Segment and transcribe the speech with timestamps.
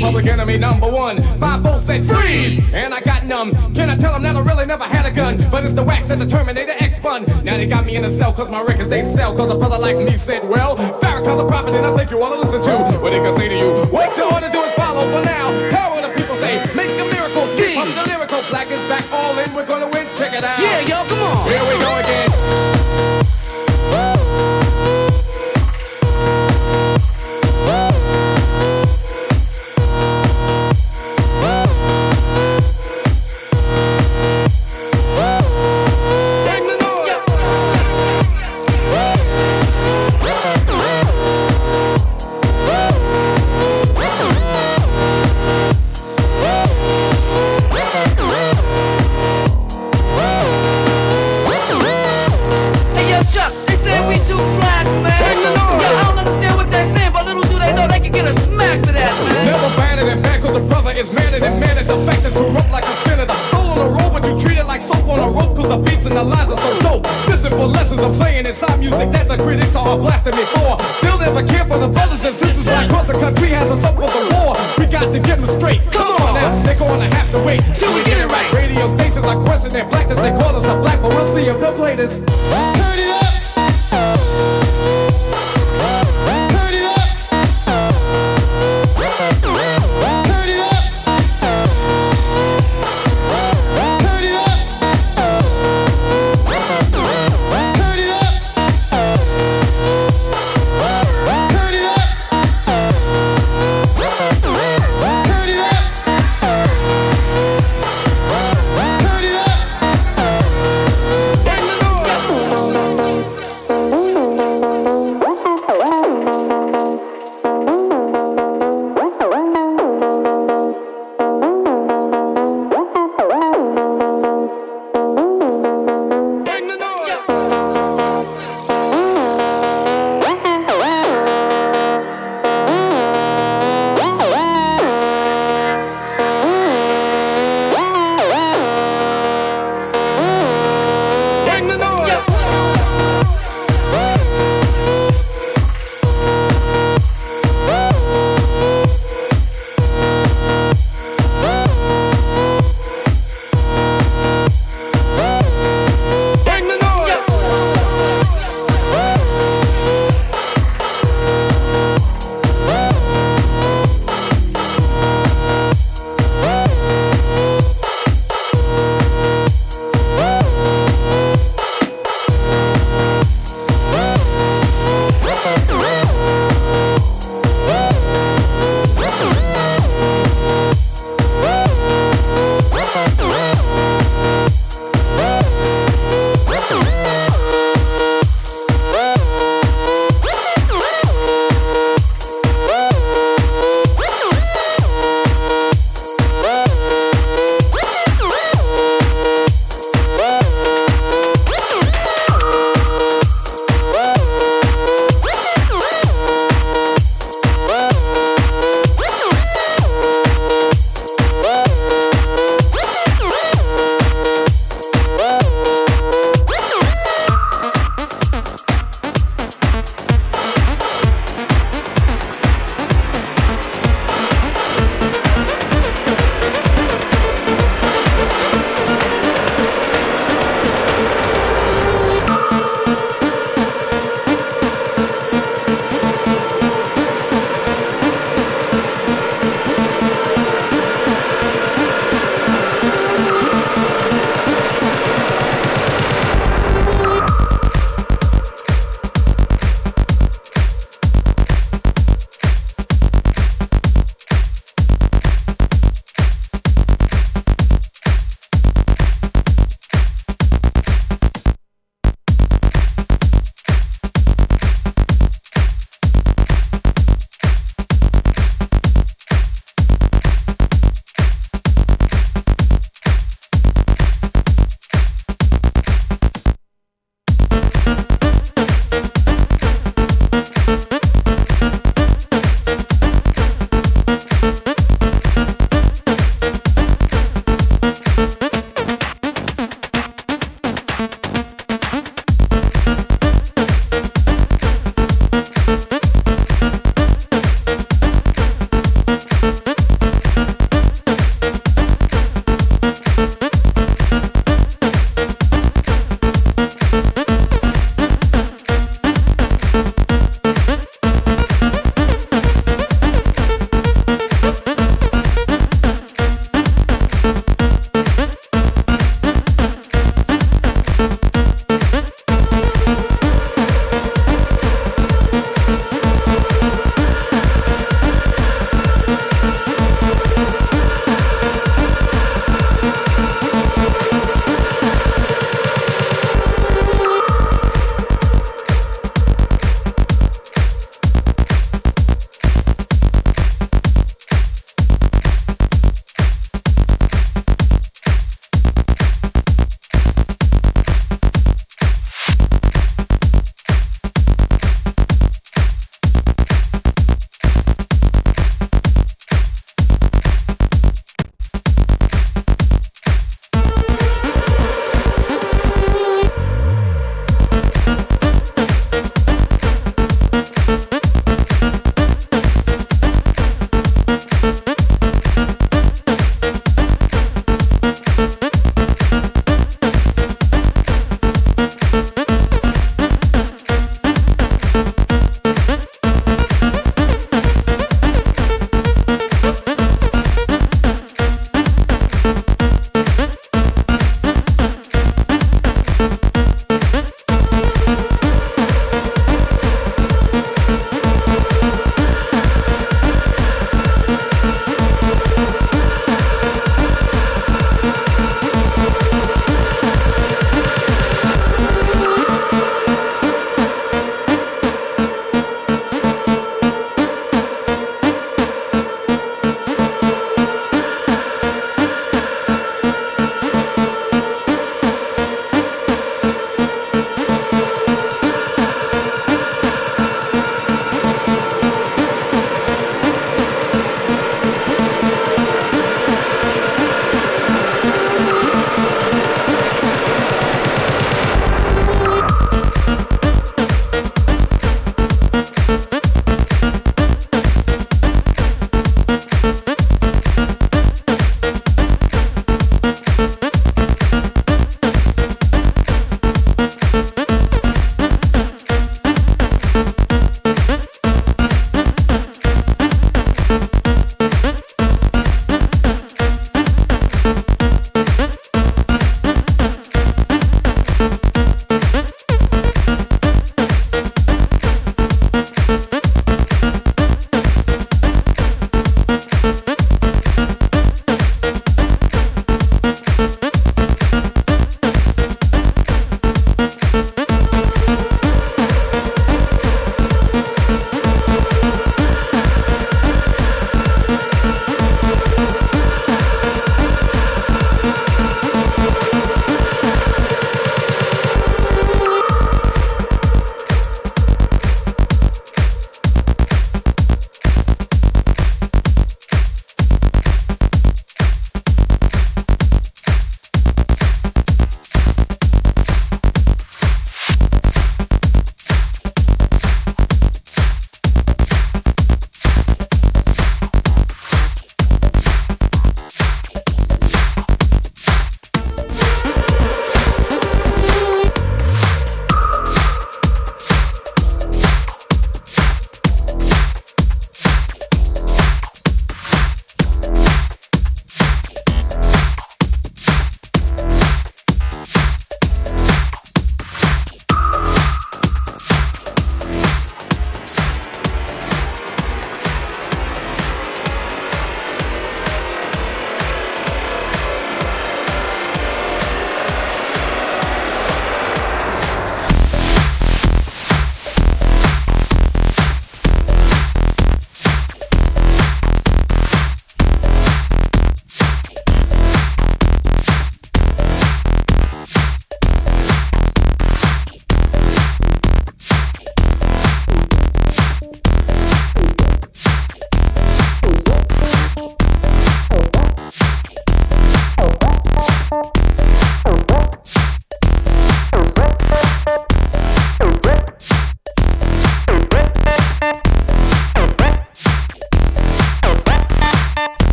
[0.00, 1.22] Public enemy number one.
[1.38, 3.52] Five volts said freeze, and I got numb.
[3.74, 5.38] Can I tell them that I really never had a gun?
[5.50, 7.24] But it's the wax that the Terminator X bun.
[7.44, 9.36] Now they got me in a cell cause my records they sell.
[9.36, 12.36] Cause a brother like me said, well, Farrakhan's a prophet and I think you wanna
[12.36, 13.70] listen to what they can say to you.
[13.90, 15.50] What you ought to do is follow for now.
[15.70, 17.46] Power the people say, make a miracle.
[17.56, 20.06] Keep up the lyrical, black is back, all in, we're gonna win.
[20.18, 20.58] Check it out.
[20.60, 21.19] Yeah, y'all.